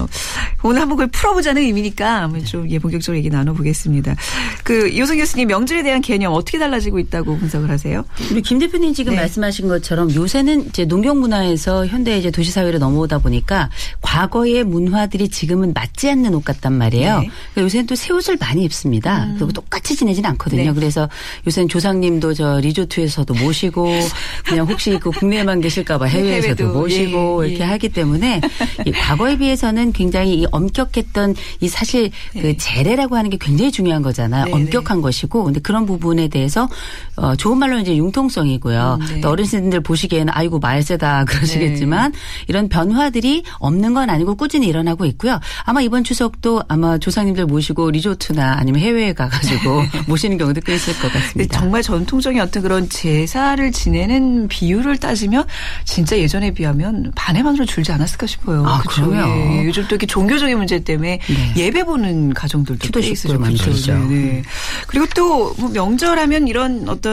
[0.64, 4.16] 오늘 한번 그걸 풀어보자는 의미니까 좀 예, 본격적으로 얘기 나눠보겠습니다.
[4.64, 8.06] 그 이호성 교수님 명절에 대한 개념 어떻게 달라지고 있다고 분석을 하세요?
[8.32, 9.22] 우리 김 대표님 지금 네.
[9.22, 13.70] 말씀하신 것처럼 요새는 이제 농경 문화에서 현대 이제 도시 사회로 넘어오다 보니까
[14.02, 17.20] 과거의 문화들이 지금은 맞지 않는 옷 같단 말이에요.
[17.22, 17.30] 네.
[17.54, 19.28] 그러니까 요새는 또 새 옷을 많이 입습니다.
[19.36, 20.64] 그리고 똑같이 지내지는 않거든요.
[20.64, 20.74] 네.
[20.74, 21.08] 그래서
[21.46, 23.88] 요새는 조상님도 저 리조트에서도 모시고
[24.46, 27.68] 그냥 혹시 그 국내에만 계실까봐 해외에서도 해외도, 모시고 예, 이렇게 예.
[27.68, 28.42] 하기 때문에
[28.86, 34.46] 이 과거에 비해서는 굉장히 이 엄격했던 이 사실 그 재래라고 하는 게 굉장히 중요한 거잖아요.
[34.46, 36.68] 네, 엄격한 것이고 근데 그런 부분에 대해서
[37.22, 38.98] 어 좋은 말로 이제 융통성이고요.
[39.00, 39.22] 음, 네.
[39.22, 42.14] 또 어르신들 보시기에는 아이고 말세다 그러시겠지만
[42.48, 45.40] 이런 변화들이 없는 건 아니고 꾸준히 일어나고 있고요.
[45.64, 51.12] 아마 이번 추석도 아마 조상님들 모시고 리조트나 아니면 해외에 가가지고 모시는 경우도 꽤 있을 것
[51.14, 51.60] 같습니다.
[51.60, 55.46] 정말 전통적인 어떤 그런 제사를 지내는 비율을 따지면
[55.86, 58.66] 진짜 예전에 비하면 반의 반으로 줄지 않았을까 싶어요.
[58.66, 58.82] 아?
[58.88, 59.16] 그럼요.
[59.16, 61.54] 예, 요즘 또 이렇게 종교적인 문제 때문에 네.
[61.56, 63.38] 예배 보는 가정들도 꽤 있으죠.
[63.38, 63.94] 많으시죠.
[63.94, 64.44] 네, 네.
[64.88, 67.11] 그리고 또 뭐 명절하면 이런 어떤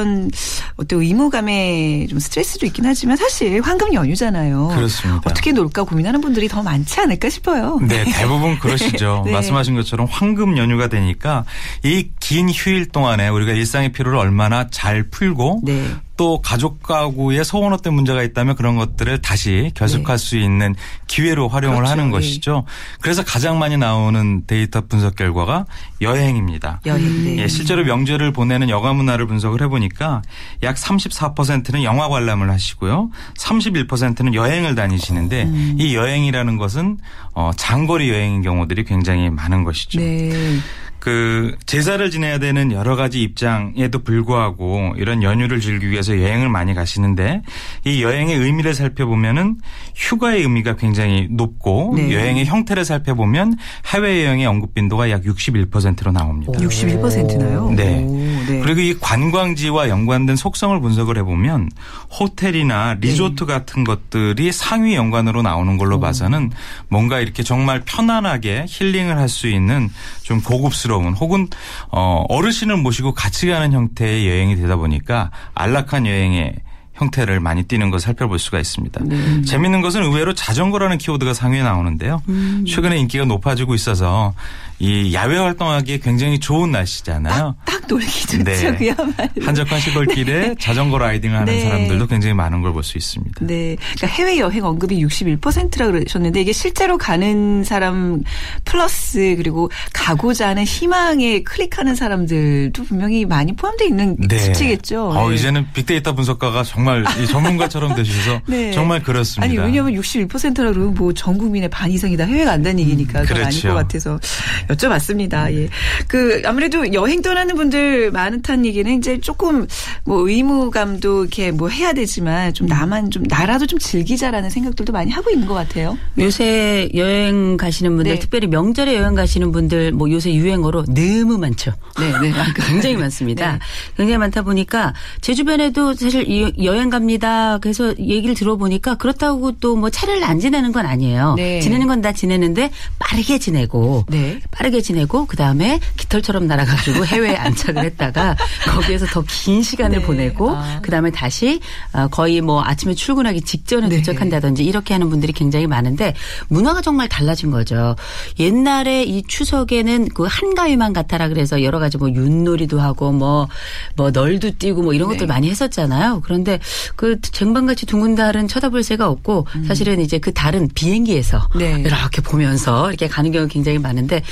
[0.77, 4.69] 어떤 의무감에 좀 스트레스도 있긴 하지만 사실 황금 연휴잖아요.
[4.69, 5.23] 그렇습니다.
[5.31, 7.79] 어떻게 놀까 고민하는 분들이 더 많지 않을까 싶어요.
[7.83, 9.23] 네, 대부분 그러시죠.
[9.27, 9.33] 네.
[9.33, 11.45] 말씀하신 것처럼 황금 연휴가 되니까
[11.85, 15.83] 이 긴 휴일 동안에 우리가 일상의 피로를 얼마나 잘 풀고 네.
[16.19, 20.75] 또 가족 가구에 소원 어떤 문제가 있다면 그런 것들을 다시 결속할 수 있는
[21.07, 21.79] 기회로 활용을 네.
[21.79, 21.93] 그렇죠.
[21.93, 22.11] 하는 예.
[22.11, 22.65] 것이죠.
[23.01, 25.65] 그래서 가장 많이 나오는 데이터 분석 결과가
[26.01, 26.81] 여행입니다.
[26.87, 27.25] 여행.
[27.25, 27.39] 네.
[27.39, 30.23] 예, 실제로 명절을 보내는 여가 문화를 분석을 해보니까
[30.65, 33.11] 약 34%는 영화 관람을 하시고요.
[33.39, 35.77] 31%는 여행을 다니시는데 음.
[35.79, 36.99] 이 여행이라는 것은
[37.33, 40.01] 어, 장거리 여행인 경우들이 굉장히 많은 것이죠.
[40.01, 40.59] 네.
[40.99, 47.43] 그 제사를 지내야 되는 여러 가지 입장에도 불구하고 이런 연휴를 즐기기 위해서 여행을 많이 가시는데
[47.85, 49.59] 이 여행의 의미를 살펴보면은
[49.95, 52.13] 휴가의 의미가 굉장히 높고 네.
[52.13, 53.57] 여행의 형태를 살펴보면
[53.87, 56.53] 해외 여행의 언급 빈도가 약 61%로 나옵니다.
[56.59, 57.71] 61%나요?
[57.77, 58.01] 네.
[58.01, 58.61] 네.
[58.61, 61.71] 그리고 이 관광지와 연관된 속성을 분석을 해보면
[62.19, 63.53] 호텔이나 리조트 네.
[63.53, 66.51] 같은 것들이 상위 연관으로 나오는 걸로 봐서는
[66.89, 69.91] 뭔가 이렇게 정말 편안하게 힐링을 할 수 있는
[70.23, 71.49] 좀 고급스러운 혹은
[71.91, 76.57] 어 어르신을 모시고 같이 가는 형태의 여행이 되다 보니까 안락한 여행의
[76.99, 79.01] 형태를 많이 띠는 것을 살펴볼 수가 있습니다.
[79.05, 79.43] 네.
[79.43, 82.23] 재밌는 것은 의외로 자전거라는 키워드가 상위에 나오는데요.
[82.29, 82.65] 음.
[82.67, 84.35] 최근에 인기가 높아지고 있어서
[84.81, 87.57] 이 야외 활동하기에 굉장히 좋은 날씨잖아요.
[87.65, 88.45] 딱 놀기 좋죠.
[88.45, 88.77] 네.
[88.77, 89.15] 그야말로.
[89.43, 91.61] 한적한 시골길에 자전거 라이딩 하는 네.
[91.63, 93.45] 사람들도 굉장히 많은 걸 볼 수 있습니다.
[93.45, 93.77] 네.
[93.97, 98.23] 그러니까 해외 여행 언급이 61%라 그러셨는데 이게 실제로 가는 사람
[98.65, 105.09] 플러스 그리고 가고자 하는 희망에 클릭하는 사람들도 분명히 많이 포함되어 있는 수치겠죠.
[105.11, 105.35] 어, 네.
[105.35, 106.88] 이제는 빅데이터 분석가가 정말
[107.23, 108.73] 이 전문가처럼 되셔서 네.
[108.73, 109.45] 정말 그렇습니다.
[109.45, 113.69] 아니 왜냐하면 61%라 그러면 뭐 전 국민의 반 이상이 다 해외 간다는 얘기니까 아닐 그렇죠.
[113.69, 114.21] 것 같아서
[114.69, 115.53] 여쭤봤습니다.
[115.53, 115.69] 예.
[116.07, 119.67] 그 아무래도 여행 떠나는 분들 많다는 얘기는 이제 조금
[120.05, 125.31] 뭐 의무감도 이렇게 뭐 해야 되지만 좀 나만 좀 나라도 좀 즐기자라는 생각들도 많이 하고
[125.31, 125.99] 있는 것 같아요.
[126.19, 128.19] 요새 여행 가시는 분들 네.
[128.19, 131.73] 특별히 명절에 여행 가시는 분들 뭐 요새 유행어로 너무 많죠.
[131.99, 132.33] 네, 네.
[132.69, 133.53] 굉장히 많습니다.
[133.55, 133.59] 네.
[133.97, 137.59] 굉장히 많다 보니까 제 주변에도 사실 이 여행 갑니다.
[137.59, 141.35] 그래서 얘기를 들어보니까 그렇다고 또 뭐 차를 안 지내는 건 아니에요.
[141.37, 141.61] 네.
[141.61, 144.39] 지내는 건 다 지내는데 빠르게 지내고 네.
[144.53, 148.37] 빠르게 지내고 그 다음에 깃털처럼 날아가지고 해외에 안착을 했다가
[148.73, 150.05] 거기에서 더 긴 시간을 네.
[150.05, 150.79] 보내고 아.
[150.83, 151.61] 그 다음에 다시
[151.93, 153.97] 어, 거의 뭐 아침에 출근하기 직전에 네.
[153.97, 156.15] 도착한다든지 이렇게 하는 분들이 굉장히 많은데
[156.49, 157.97] 문화가 정말 달라진 거죠.
[158.39, 164.83] 옛날에 이 추석에는 그 한가위만 같아라 그래서 여러 가지 뭐 윷놀이도 하고 뭐뭐 널도 뛰고
[164.83, 165.15] 뭐 이런 네.
[165.17, 166.21] 것들 많이 했었잖아요.
[166.25, 166.59] 그런데
[166.97, 171.59] 그 쟁반같이 둥근 달은 쳐다볼 새가 없고 사실은 이제 그 달은 비행기에서 음.
[171.59, 171.83] 네.
[171.85, 174.23] 이렇게 보면서 이렇게 가는 경우가 굉장히 많은데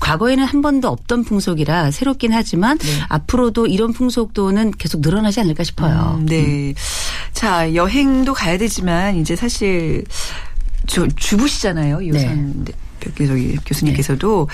[0.00, 2.86] 과거에는 한 번도 없던 풍속이라 새롭긴 하지만 네.
[3.08, 6.18] 앞으로도 이런 풍속도는 계속 늘어나지 않을까 싶어요.
[6.20, 6.74] 음, 네.
[7.32, 10.04] 자, 여행도 가야 되지만 이제 사실
[10.86, 12.02] 저 주부시잖아요.
[12.02, 12.72] 이호선 네.
[13.26, 14.48] 저기 교수님께서도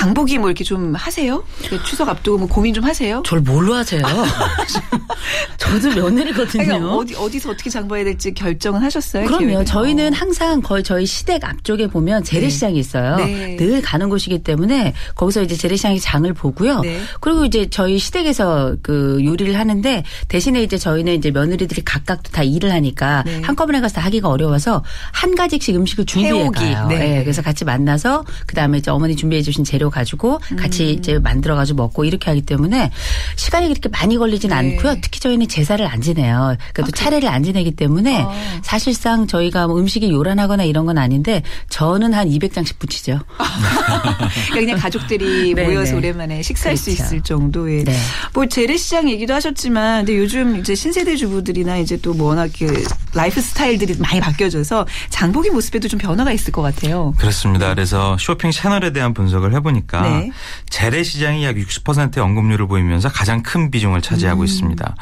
[0.00, 1.44] 장보기 뭐 이렇게 좀 하세요?
[1.68, 3.22] 그 추석 앞두고 뭐 고민 좀 하세요?
[3.26, 4.00] 저를 뭘로 하세요?
[5.58, 6.64] 저도 며느리거든요.
[6.64, 9.26] 그러니까 어디 어디서 어떻게 장봐야 될지 결정은 하셨어요?
[9.26, 9.44] 그럼요.
[9.46, 9.64] 계획을?
[9.66, 13.16] 저희는 항상 거의 저희 시댁 앞쪽에 보면 재래시장이 있어요.
[13.16, 13.56] 네.
[13.56, 16.80] 늘 가는 곳이기 때문에 거기서 이제 재래시장의 장을 보고요.
[16.80, 17.00] 네.
[17.20, 22.72] 그리고 이제 저희 시댁에서 그 요리를 하는데 대신에 이제 저희는 이제 며느리들이 각각 다 일을
[22.72, 23.42] 하니까 네.
[23.42, 24.82] 한꺼번에 가서 다 하기가 어려워서
[25.12, 26.30] 한 가지씩 음식을 준비해.
[26.50, 26.86] 가요.
[26.88, 26.98] 네.
[26.98, 30.56] 네, 그래서 같이 만나서 그다음에 이제 어머니 준비해 주신 재료 가지고 음.
[30.56, 32.90] 같이 이제 만들어 가지고 먹고 이렇게 하기 때문에
[33.36, 34.56] 시간이 그렇게 많이 걸리진 네.
[34.56, 34.96] 않고요.
[35.00, 36.56] 특히 저희는 제사를 안 지내요.
[36.72, 38.32] 그러니까 또 차례를 안 지내기 때문에 어.
[38.62, 43.20] 사실상 저희가 뭐 음식이 요란하거나 이런 건 아닌데 저는 한 200장씩 붙이죠.
[43.38, 45.98] 그러니까 그냥 가족들이 네, 모여서 네.
[45.98, 47.02] 오랜만에 식사할 수 그렇죠.
[47.02, 47.96] 있을 정도의 네.
[48.34, 53.40] 뭐 재래시장 얘기도 하셨지만 근데 요즘 이제 신세대 주부들이나 이제 또 뭐 워낙 그 라이프
[53.40, 57.12] 스타일들이 많이 바뀌어져서 장보기 모습에도 좀 변화가 있을 것 같아요.
[57.18, 57.68] 그렇습니다.
[57.74, 60.30] 그래서 쇼핑 채널에 대한 분석을 해보니까 네.
[60.68, 64.44] 재래시장이 약 60%의 언급률을 보이면서 가장 큰 비중을 차지하고 음.
[64.44, 64.94] 있습니다.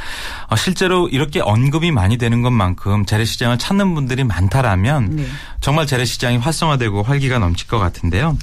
[0.48, 5.26] 어, 실제로 이렇게 언급이 많이 되는 것만큼 재래시장을 찾는 분들이 많다라면 네.
[5.60, 8.36] 정말 재래시장이 활성화되고 활기가 넘칠 것 같은데요.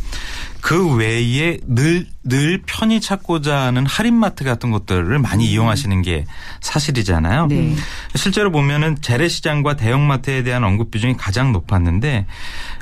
[0.66, 6.26] 그 외에 늘, 늘 편히 찾고자 하는 할인마트 같은 것들을 많이 이용하시는 게
[6.62, 7.44] 사실이잖아요.
[7.44, 7.48] 음.
[7.50, 7.76] 네.
[8.16, 12.26] 실제로 보면은 재래시장과 대형마트에 대한 언급 비중이 가장 높았는데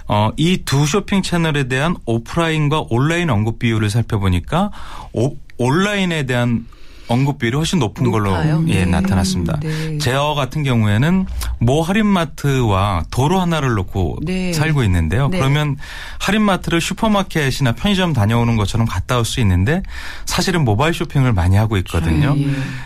[0.07, 4.71] 어, 이 두 쇼핑 채널에 대한 오프라인과 온라인 언급 비율을 살펴보니까
[5.11, 6.65] 오, 온라인에 대한
[7.09, 8.23] 언급 비율이 훨씬 높은 높아요?
[8.23, 8.85] 걸로 예, 네.
[8.85, 9.59] 나타났습니다.
[9.61, 9.97] 네.
[9.97, 11.25] 제어 같은 경우에는
[11.59, 14.53] 모 할인마트와 도로 하나를 놓고 네.
[14.53, 15.27] 살고 있는데요.
[15.27, 15.37] 네.
[15.39, 15.77] 그러면
[16.19, 19.81] 할인마트를 슈퍼마켓이나 편의점 다녀오는 것처럼 갔다 올 수 있는데
[20.25, 22.35] 사실은 모바일 쇼핑을 많이 하고 있거든요.
[22.37, 22.43] 예.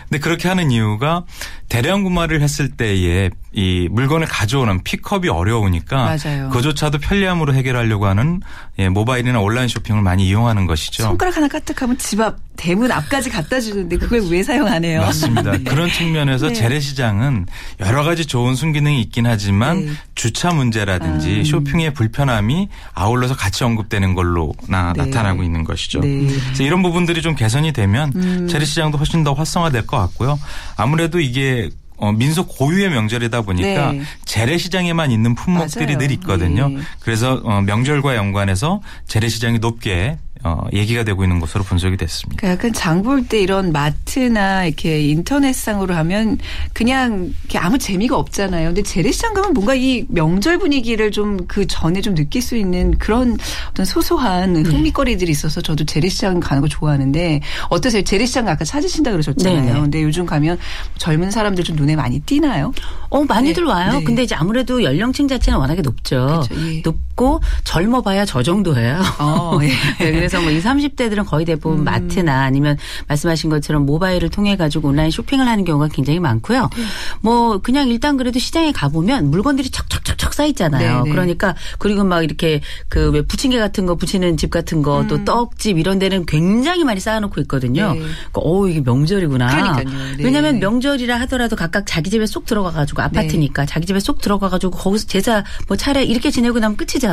[0.08, 1.24] 근데 그렇게 하는 이유가
[1.68, 6.50] 대량 구매를 했을 때에 이 물건을 가져오는 픽업이 어려우니까 맞아요.
[6.50, 8.40] 그조차도 편리함으로 해결하려고 하는
[8.78, 11.02] 예, 모바일이나 온라인 쇼핑을 많이 이용하는 것이죠.
[11.02, 15.00] 손가락 하나 까딱하면 집 앞 대문 앞까지 갖다 주는데 그걸 왜 사용 안 해요?
[15.00, 15.52] 맞습니다.
[15.56, 15.62] 네.
[15.62, 16.54] 그런 측면에서 네.
[16.54, 17.46] 재래시장은
[17.78, 19.92] 여러 가지 좋은 순기능이 있긴 하지만 네.
[20.16, 21.48] 주차 문제라든지 아.
[21.48, 25.04] 쇼핑의 불편함이 아울러서 같이 언급되는 걸로 나, 네.
[25.04, 26.00] 나타나고 있는 것이죠.
[26.00, 26.26] 네.
[26.46, 28.48] 그래서 이런 부분들이 좀 개선이 되면 음.
[28.48, 30.36] 재래시장도 훨씬 더 활성화될 것 같고요.
[30.76, 31.57] 아무래도 이게
[31.98, 34.02] 어, 민속 고유의 명절이다 보니까 네.
[34.24, 35.98] 재래시장에만 있는 품목들이 맞아요.
[35.98, 36.68] 늘 있거든요.
[36.68, 36.78] 네.
[37.00, 42.36] 그래서 어, 명절과 연관해서 재래시장이 높게 어, 얘기가 되고 있는 것으로 분석이 됐습니다.
[42.40, 46.38] 그러니까 약간 장 볼 때 이런 마트나 이렇게 인터넷상으로 하면
[46.72, 48.68] 그냥 이렇게 아무 재미가 없잖아요.
[48.68, 53.36] 근데 재래시장 가면 뭔가 이 명절 분위기를 좀 그 전에 좀 느낄 수 있는 그런
[53.70, 54.62] 어떤 소소한 네.
[54.62, 58.02] 흥미거리들이 있어서 저도 재래시장 가는 거 좋아하는데 어떠세요?
[58.02, 59.64] 재래시장 아까 찾으신다 그러셨잖아요.
[59.64, 59.80] 네네.
[59.80, 60.58] 근데 요즘 가면
[60.98, 62.72] 젊은 사람들 좀 눈에 많이 띄나요?
[63.08, 63.70] 어, 많이들 네.
[63.70, 63.92] 와요.
[63.98, 64.04] 네.
[64.04, 66.44] 근데 이제 아무래도 연령층 자체는 워낙에 높죠.
[66.46, 66.54] 그렇죠.
[66.76, 66.82] 예.
[66.82, 69.00] 높 고 젊어봐야 저 정도예요.
[69.18, 69.66] 어, 예.
[69.98, 71.84] 네, 그래서 뭐 20, 30대들은 거의 대부분 음.
[71.84, 72.78] 마트나 아니면
[73.08, 76.70] 말씀하신 것처럼 모바일을 통해 가지고 온라인 쇼핑을 하는 경우가 굉장히 많고요.
[76.76, 76.82] 네.
[77.20, 80.98] 뭐 그냥 일단 그래도 시장에 가보면 물건들이 척척척척 쌓여 있잖아요.
[80.98, 81.10] 네, 네.
[81.10, 85.98] 그러니까 그리고 막 이렇게 그 왜 부침개 같은 거 부치는 집 같은 거또 떡집 이런
[85.98, 87.92] 데는 굉장히 많이 쌓아놓고 있거든요.
[87.94, 87.98] 네.
[87.98, 89.82] 그러니까 어 이게 명절이구나.
[90.18, 95.44] 왜냐하면 명절이라 하더라도 각각 자기 집에 쏙 들어가가지고 아파트니까 자기 집에 쏙 들어가가지고 거기서 제사
[95.66, 97.07] 뭐 차례 이렇게 지내고 나면 끝이잖아요.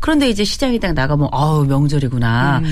[0.00, 2.62] 그런데 이제 시장에 딱 나가면 아우 명절이구나.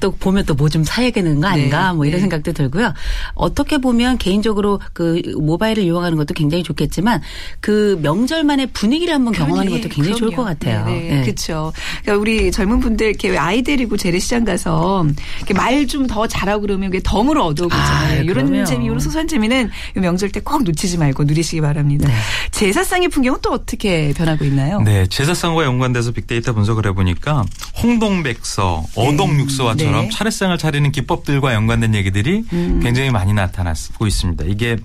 [0.00, 1.96] 또 보면 또 뭐 좀 사야겠는 거 아닌가 네.
[1.96, 2.20] 뭐 이런 네.
[2.22, 2.92] 생각도 들고요.
[3.34, 7.20] 어떻게 보면 개인적으로 그 모바일을 이용하는 것도 굉장히 좋겠지만
[7.60, 9.82] 그 명절만의 분위기를 한번 경험하는 그럼요.
[9.82, 10.58] 것도 굉장히 좋을 것 그럼요.
[10.58, 10.86] 같아요.
[10.86, 11.22] 네, 네.
[11.22, 11.72] 그렇죠.
[12.02, 15.06] 그러니까 우리 젊은 분들 이렇게 아이 데리고 재래시장 가서
[15.54, 18.18] 말 좀 더 잘하고 그러면 그게 덤으로 얻어오잖아요.
[18.18, 18.64] 아, 이런 그럼요.
[18.64, 22.06] 재미, 이런 소소한 재미는 이 명절 때 꼭 놓치지 말고 누리시기 바랍니다.
[22.08, 22.14] 네.
[22.50, 24.80] 제사상의 풍경은 또 어떻게 변하고 있나요?
[24.82, 27.44] 네, 제사상과 연관 돼서 빅데이터 분석을 해보니까
[27.82, 30.10] 홍동백서, 어동육서와처럼 네.
[30.10, 32.80] 차례상을 차리는 기법들과 연관된 얘기들이 음.
[32.82, 34.44] 굉장히 많이 나타나고 있습니다.
[34.46, 34.76] 이게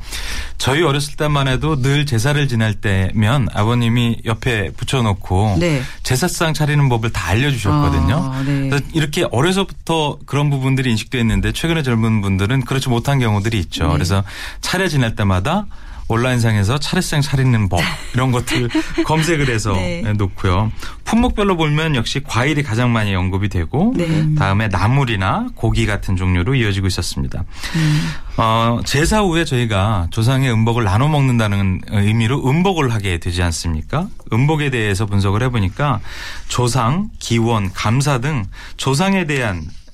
[0.58, 5.82] 저희 어렸을 때만 해도 늘 제사를 지낼 때면 아버님이 옆에 붙여놓고 네.
[6.04, 8.16] 제사상 차리는 법을 다 알려주셨거든요.
[8.16, 8.70] 아, 네.
[8.94, 13.88] 이렇게 어려서부터 그런 부분들이 인식돼 있는데 최근에 젊은 분들은 그렇지 못한 경우들이 있죠.
[13.88, 13.94] 네.
[13.94, 14.24] 그래서
[14.62, 15.66] 차례 지낼 때마다
[16.10, 17.80] 온라인상에서 차례상 차리는 법
[18.14, 18.68] 이런 것들
[19.06, 20.02] 검색을 해서 네.
[20.18, 20.72] 놓고요.
[21.06, 24.36] 품목별로 보면 역시 과일이 가장 많이 언급이 되고 네.
[24.36, 27.46] 다음에 나물이나 고기 같은 종류로 이어지고 있었습니다.
[27.76, 28.10] 음.
[28.38, 34.08] 어, 제사 후에 저희가 조상의 음복을 나눠 먹는다는 의미로 음복을 하게 되지 않습니까?
[34.34, 36.00] 음복에 대해서 분석을 해보니까
[36.48, 38.46] 조상, 기원, 감사 등
[38.78, 39.89] 조상에 대한 어,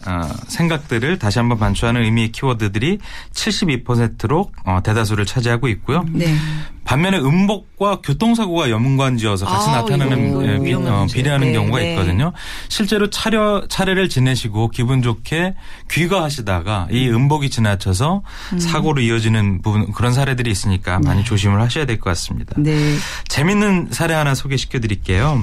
[0.47, 2.99] 생각들을 다시 한번 반추하는 의미의 키워드들이
[3.33, 6.05] 72%로 어, 대다수를 차지하고 있고요.
[6.11, 6.35] 네.
[6.83, 11.07] 반면에 음복과 교통사고가 연관지어서 같이 아, 나타나는 예, 비, 어.
[11.11, 11.91] 비례하는 네, 경우가 네.
[11.91, 12.31] 있거든요.
[12.69, 15.55] 실제로 차려, 차례를 지내시고 기분 좋게
[15.89, 18.21] 귀가하시다가 이 음복이 지나쳐서
[18.53, 18.59] 음.
[18.59, 22.53] 사고로 이어지는 부분 그런 사례들이 있으니까 많이 조심을 하셔야 될 것 같습니다.
[22.57, 22.95] 네.
[23.29, 25.41] 재밌는 사례 하나 소개시켜 드릴게요.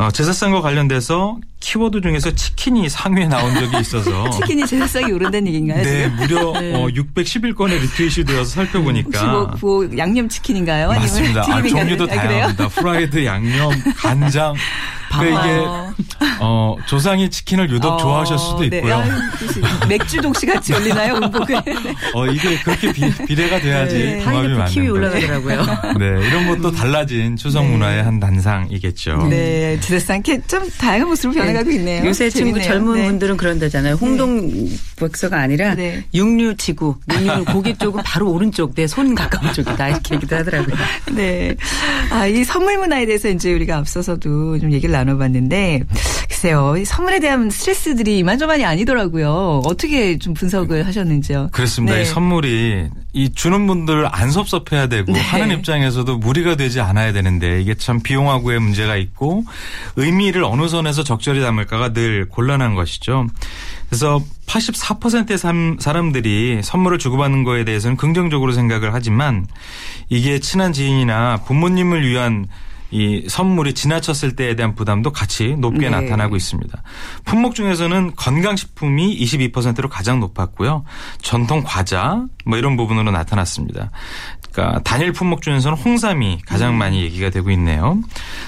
[0.00, 5.82] 어, 제사상과 관련돼서 키워드 중에서 치킨이 상위에 나온 적이 있어서 치킨이 제사상에 오른다는 얘기인가요?
[5.82, 6.08] 네?
[6.08, 6.74] 무려 네.
[6.74, 10.88] 어, 611건의 리트윗이 되어서 살펴보니까 뭐, 뭐 양념 치킨인가요?
[10.88, 11.42] 맞습니다.
[11.42, 11.62] 아?
[11.62, 12.22] 종류도 아, 그래요?
[12.22, 12.68] 다양합니다.
[12.68, 14.54] 프라이드, 양념, 간장.
[15.18, 18.76] 그러니까 이게 어, 조상이 치킨을 유독 좋아하실 수도 네.
[18.78, 19.02] 있고요.
[19.88, 21.14] 맥주 독시 같이 올리나요?
[21.16, 21.56] 음복을.
[22.14, 24.18] 어, 이게 그렇게 비, 비례가 돼야지 네.
[24.24, 24.88] 궁합이 맞는 키위.
[24.88, 25.64] 올라가더라고요.
[25.98, 29.26] 네, 이런 것도 달라진 추석 문화의 한 단상이겠죠.
[29.28, 32.04] 네, 제사상 이렇게 좀 다양한 모습으로 변해가고 있네요.
[32.06, 32.60] 요새 친구.
[32.62, 33.06] 젊은 네.
[33.06, 33.94] 분들은 그런다잖아요.
[33.94, 36.04] 홍동 백서가 아니라 네.
[36.14, 36.96] 육류 지구.
[37.12, 39.88] 육류 고기 쪽은 바로 오른쪽, 내 손 가까운 쪽이다.
[39.88, 40.74] 이렇게 얘기도 하더라고요.
[41.12, 41.54] 네.
[42.10, 45.82] 아, 이 선물 문화에 대해서 이제 우리가 앞서서도 좀 얘기를 나 눠봤는데,
[46.28, 49.62] 글쎄요, 이 선물에 대한 스트레스들이 이만저만이 아니더라고요.
[49.66, 51.48] 어떻게 좀 분석을 하셨는지요?
[51.52, 51.96] 그렇습니다.
[51.96, 52.02] 네.
[52.02, 55.20] 이 선물이 이 주는 분들 안 섭섭해야 되고 네.
[55.20, 59.44] 하는 입장에서도 무리가 되지 않아야 되는데 이게 참 비용하고의 문제가 있고
[59.96, 63.26] 의미를 어느 선에서 적절히 담을까가 늘 곤란한 것이죠.
[63.88, 69.46] 그래서 84%의 삼- 사람들이 선물을 주고받는 거에 대해서는 긍정적으로 생각을 하지만
[70.08, 72.46] 이게 친한 지인이나 부모님을 위한
[72.90, 75.90] 이 선물이 지나쳤을 때에 대한 부담도 같이 높게 네.
[75.90, 76.82] 나타나고 있습니다.
[77.24, 80.84] 품목 중에서는 건강식품이 22%로 가장 높았고요.
[81.22, 83.90] 전통 과자 뭐 이런 부분으로 나타났습니다.
[84.52, 87.98] 그러니까 단일 품목 중에서는 홍삼이 가장 많이 얘기가 되고 있네요.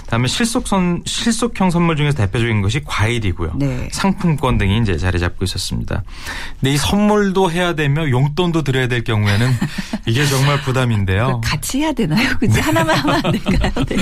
[0.07, 3.53] 다음에 실속선 실속형 선물 중에서 대표적인 것이 과일이고요.
[3.57, 3.89] 네.
[3.93, 6.03] 상품권 등이 이제 자리 잡고 있었습니다.
[6.61, 9.51] 근데 이 선물도 해야 되며 용돈도 드려야 될 경우에는
[10.07, 11.41] 이게 정말 부담인데요.
[11.43, 12.29] 같이 해야 되나요?
[12.39, 12.61] 그치?
[12.61, 13.73] 하나만 하면 안 될까요?
[13.87, 13.97] 네.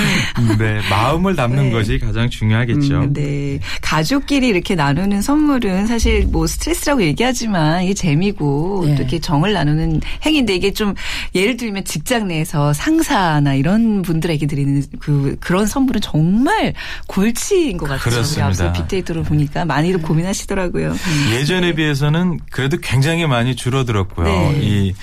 [0.58, 1.70] 네, 마음을 담는 네.
[1.70, 3.12] 것이 가장 중요하겠죠.
[3.12, 3.60] 네.
[3.82, 8.94] 가족끼리 이렇게 나누는 선물은 사실 뭐 스트레스라고 얘기하지만 이게 재미고 네.
[8.94, 10.94] 또 이렇게 정을 나누는 행위인데 이게 좀
[11.34, 16.74] 예를 들면 직장 내에서 상사나 이런 분들에게 드리는 그 그런 선물은 정말
[17.06, 18.00] 골치인 것 같아요.
[18.00, 18.46] 그렇습니다.
[18.46, 20.94] 앞서 빅데이터로 보니까 많이들 고민하시더라고요.
[21.32, 24.26] 예전에 비해서는 그래도 굉장히 많이 줄어들었고요.
[24.26, 24.58] 네.
[24.62, 24.94] 이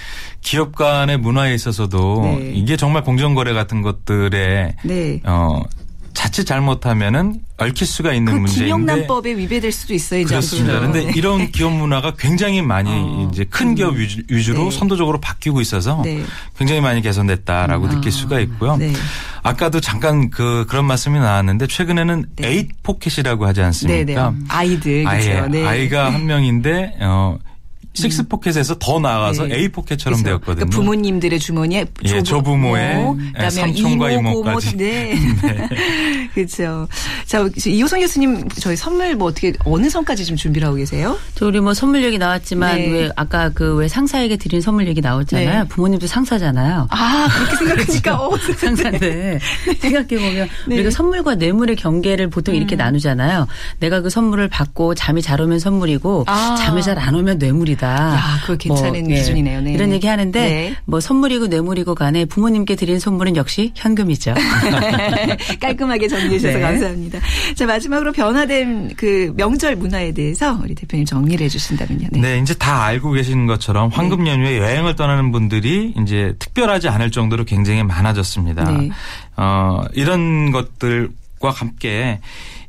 [0.41, 2.51] 기업 간의 문화에 있어서도 네.
[2.53, 5.21] 이게 정말 공정거래 같은 것들에 네.
[5.25, 5.61] 어
[6.17, 10.25] 자칫 잘못하면은 얽힐 수가 있는 그 문제인데 김영란법에 위배될 수도 있어요.
[10.25, 10.79] 그렇습니다.
[10.79, 11.11] 그런데 네.
[11.15, 14.71] 이런 기업 문화가 굉장히 많이 이제 큰 기업 위주, 위주 로 네.
[14.71, 16.23] 선도적으로 바뀌고 있어서 네.
[16.57, 18.77] 굉장히 많이 개선됐다라고 느낄 수가 있고요.
[18.77, 18.93] 네.
[19.43, 24.31] 아까도 잠깐 그 그런 말씀이 나왔는데 최근에는 eight pocket이라고 하지 않습니까?
[24.31, 24.45] 네, 네.
[24.47, 25.47] 아이들 아이, 그렇죠.
[25.49, 25.67] 네.
[25.67, 27.37] 아이가 한 명인데 어
[28.01, 29.55] 식스 포켓에서 더 나아가서 네.
[29.57, 30.39] A 포켓처럼 그렇죠.
[30.39, 30.55] 되었거든요.
[30.65, 32.95] 그러니까 부모님들의 주머니에 예, 조부모의
[33.33, 34.77] 그다음에 삼촌과 이모, 고모, 이모까지.
[34.77, 35.15] 네.
[36.33, 36.87] 그렇죠.
[37.25, 41.17] 자, 이호성 교수님 저희 선물 뭐 어떻게 어느 선까지 좀 준비를 하고 계세요?
[41.35, 42.87] 저 우리 뭐 선물 얘기 나왔지만 네.
[42.91, 45.63] 왜 아까 그 왜 상사에게 드린 선물 얘기 나왔잖아요.
[45.63, 45.67] 네.
[45.67, 46.87] 부모님도 상사잖아요.
[46.89, 49.39] 아, 그렇게 생각하니까 어, 상사인데
[49.79, 50.75] 생각해 보면 네.
[50.75, 52.77] 우리가 선물과 뇌물의 경계를 보통 이렇게 음.
[52.77, 53.47] 나누잖아요.
[53.79, 56.55] 내가 그 선물을 받고 잠이 잘 오면 선물이고 아.
[56.59, 57.86] 잠이 잘 안 오면 뇌물이다.
[57.87, 59.61] 야, 그거 괜찮은 기준이네요.
[59.61, 59.73] 네.
[59.73, 60.75] 이런 얘기 하는데 네.
[60.85, 64.33] 뭐 선물이고 뇌물이고 간에 부모님께 드린 선물은 역시 현금이죠.
[65.61, 66.63] 깔끔하게 정리해 주셔서 네.
[66.63, 67.19] 감사합니다.
[67.55, 72.09] 자, 마지막으로 변화된 그 명절 문화에 대해서 우리 대표님 정리를 해 주신다면요.
[72.11, 72.19] 네.
[72.19, 77.45] 네, 이제 다 알고 계신 것처럼 황금 연휴에 여행을 떠나는 분들이 이제 특별하지 않을 정도로
[77.45, 78.71] 굉장히 많아졌습니다.
[78.71, 78.89] 네.
[79.35, 82.19] 어, 이런 것들과 함께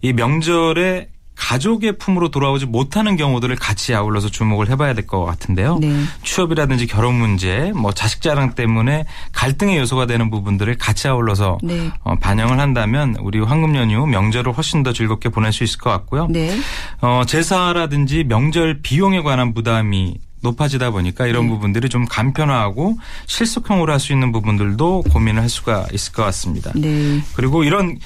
[0.02, 5.78] 이 명절에 가족의 품으로 돌아오지 못하는 경우들을 같이 아울러서 주목을 해봐야 될 것 같은데요.
[5.80, 6.04] 네.
[6.24, 11.90] 취업이라든지 결혼 문제, 뭐 자식 자랑 때문에 갈등의 요소가 되는 부분들을 같이 아울러서 네.
[12.02, 16.26] 어, 반영을 한다면 우리 황금 연휴 명절을 훨씬 더 즐겁게 보낼 수 있을 것 같고요.
[16.28, 16.58] 네.
[17.00, 21.50] 어, 제사라든지 명절 비용에 관한 부담이 높아지다 보니까 이런 네.
[21.50, 26.72] 부분들이 좀 간편화하고 실속형으로 할 수 있는 부분들도 고민을 할 수가 있을 것 같습니다.
[26.74, 27.20] 네.
[27.34, 27.98] 그리고 이런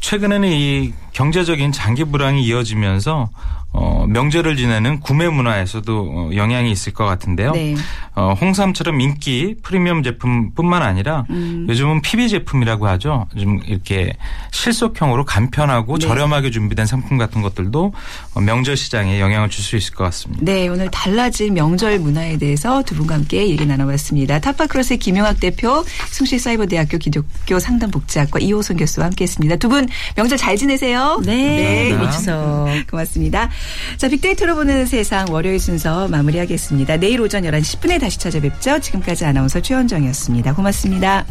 [0.00, 3.28] 최근에는 이 경제적인 장기 불황이 이어지면서
[3.72, 7.52] 어, 명절을 지내는 구매 문화에서도 어, 영향이 있을 것 같은데요.
[7.52, 7.76] 네.
[8.16, 11.66] 어, 홍삼처럼 인기 프리미엄 제품뿐만 아니라 음.
[11.68, 13.28] 요즘은 PB 제품이라고 하죠.
[13.38, 14.12] 좀 이렇게
[14.50, 16.06] 실속형으로 간편하고 네.
[16.08, 17.92] 저렴하게 준비된 상품 같은 것들도
[18.34, 20.42] 어, 명절 시장에 영향을 줄 수 있을 것 같습니다.
[20.44, 24.40] 네, 오늘 달라진 명절 문화에 대해서 두 분과 함께 얘기 나눠봤습니다.
[24.40, 29.56] 타파크로스의 김용학 대표, 숭실사이버대학교 기독교 상담복지학과 이호선 교수와 함께했습니다.
[29.56, 30.99] 두 분 명절 잘 지내세요.
[31.24, 31.90] 네.
[31.90, 31.96] 네.
[31.96, 32.10] 네.
[32.10, 32.68] 추석.
[32.90, 33.50] 고맙습니다.
[33.96, 36.96] 자, 빅데이터로 보는 세상 월요일 순서 마무리하겠습니다.
[36.98, 38.80] 내일 오전 11시 10분에 다시 찾아뵙죠.
[38.80, 40.54] 지금까지 아나운서 최원정이었습니다.
[40.54, 41.26] 고맙습니다.